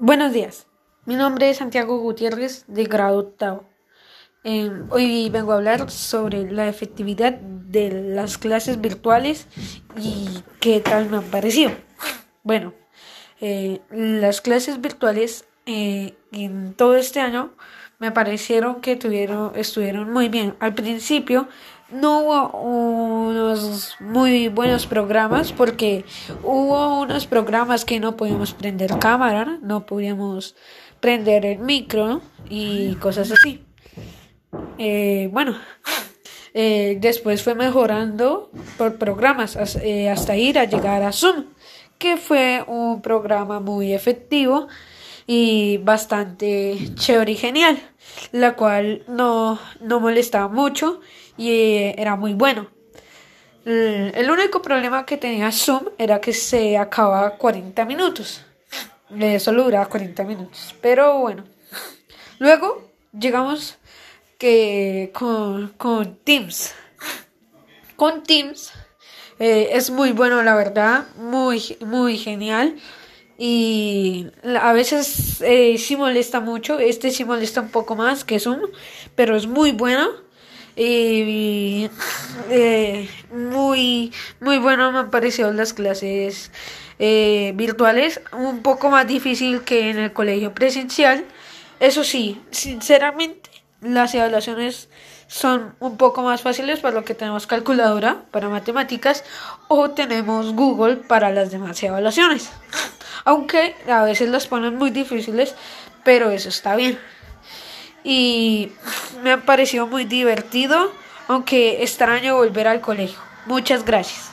[0.00, 0.68] Buenos días,
[1.06, 3.68] mi nombre es Santiago Gutiérrez de grado octavo.
[4.44, 9.48] Em, hoy vengo a hablar sobre la efectividad de las clases virtuales
[9.96, 10.28] y
[10.60, 11.72] qué tal me han parecido.
[12.44, 12.74] Bueno,
[13.40, 17.52] eh, las clases virtuales eh, en todo este año
[17.98, 20.54] me parecieron que tuvieron, estuvieron muy bien.
[20.60, 21.48] Al principio
[21.90, 26.04] no hubo unos muy buenos programas porque
[26.42, 30.54] hubo unos programas que no podíamos prender cámara, no podíamos
[31.00, 33.64] prender el micro y cosas así.
[34.78, 35.56] Eh, bueno,
[36.54, 41.46] eh, después fue mejorando por programas eh, hasta ir a llegar a Zoom,
[41.98, 44.68] que fue un programa muy efectivo
[45.30, 47.78] y bastante chévere y genial,
[48.32, 51.02] la cual no, no molestaba mucho
[51.36, 52.66] y eh, era muy bueno.
[53.66, 58.42] El único problema que tenía Zoom era que se acababa 40 minutos.
[59.38, 60.74] Solo duraba 40 minutos.
[60.80, 61.44] Pero bueno.
[62.38, 63.76] Luego llegamos
[64.38, 66.74] que con, con Teams.
[67.96, 68.72] Con Teams
[69.38, 71.04] eh, es muy bueno, la verdad.
[71.18, 72.80] Muy, muy genial
[73.40, 74.26] y
[74.60, 78.62] a veces eh, sí molesta mucho, este sí molesta un poco más que Zoom,
[79.14, 80.08] pero es muy bueno.
[80.74, 81.88] Y
[82.50, 84.92] eh, muy muy bueno.
[84.92, 86.50] Me han parecido las clases
[86.98, 91.24] eh, virtuales, un poco más difícil que en el colegio presencial,
[91.78, 93.50] eso sí, sinceramente
[93.80, 94.88] las evaluaciones
[95.28, 99.24] son un poco más fáciles para lo que tenemos calculadora para matemáticas
[99.68, 102.50] o tenemos Google para las demás evaluaciones
[103.28, 105.54] aunque a veces las ponen muy difíciles,
[106.02, 106.98] pero eso está bien.
[108.02, 108.72] Y
[109.22, 110.90] me ha parecido muy divertido,
[111.28, 113.18] aunque extraño volver al colegio.
[113.44, 114.27] Muchas gracias.